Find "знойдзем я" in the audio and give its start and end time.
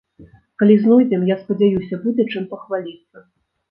0.85-1.39